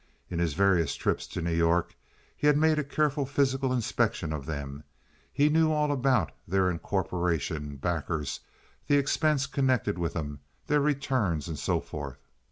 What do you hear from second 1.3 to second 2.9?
New York he had made a